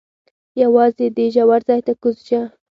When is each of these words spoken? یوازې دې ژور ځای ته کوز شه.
یوازې 0.61 1.07
دې 1.15 1.25
ژور 1.35 1.61
ځای 1.67 1.81
ته 1.87 1.93
کوز 2.01 2.17
شه. 2.27 2.41